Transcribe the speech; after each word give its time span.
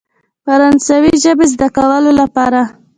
فرانسوي 0.45 1.11
ژبې 1.23 1.45
زده 1.53 1.67
کولو 1.75 2.11
لپاره. 2.21 2.61